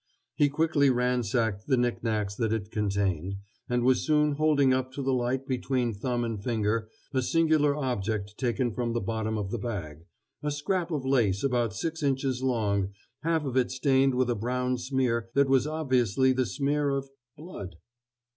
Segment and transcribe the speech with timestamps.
[0.33, 3.35] He quickly ransacked the knicknacks that it contained;
[3.69, 8.35] and was soon holding up to the light between thumb and finger a singular object
[8.35, 10.07] taken from the bottom of the bag
[10.41, 14.79] a scrap of lace about six inches long, half of it stained with a brown
[14.79, 17.07] smear that was obviously the smear of
[17.37, 17.75] blood.